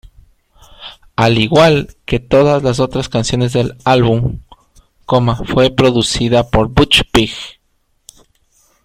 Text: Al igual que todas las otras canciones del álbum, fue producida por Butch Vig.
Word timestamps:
Al 1.15 1.37
igual 1.37 1.95
que 2.05 2.17
todas 2.19 2.63
las 2.63 2.79
otras 2.79 3.07
canciones 3.07 3.53
del 3.53 3.77
álbum, 3.85 4.39
fue 5.45 5.69
producida 5.69 6.49
por 6.49 6.69
Butch 6.69 7.01
Vig. 7.13 7.31